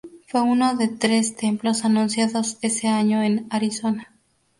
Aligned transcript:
Fue 0.25 0.41
uno 0.41 0.75
de 0.77 0.87
tres 0.87 1.35
templos 1.35 1.85
anunciados 1.85 2.57
ese 2.63 2.87
año 2.87 3.21
en 3.21 3.45
Arizona. 3.51 4.11